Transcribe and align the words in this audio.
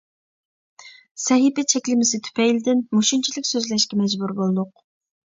سەھىپە 1.23 1.65
چەكلىمىسى 1.73 2.19
تۈپەيلىدىن 2.29 2.81
مۇشۇنچىلىك 2.97 3.49
سۆزلەشكە 3.51 4.01
مەجبۇر 4.01 4.35
بولدۇق. 4.41 4.73